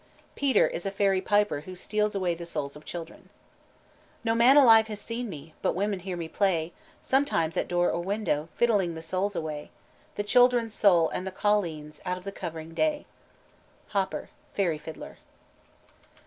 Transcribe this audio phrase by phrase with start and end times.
[0.33, 3.29] Peter is a fairy piper who steals away the souls of children.
[4.23, 8.01] "No man alive has seen me, But women hear me play, Sometimes at door or
[8.01, 9.69] window, Fiddling the souls away
[10.15, 13.05] The child's soul and the colleen's Out of the covering clay."
[13.89, 15.19] HOPPER: _Fairy Fiddler.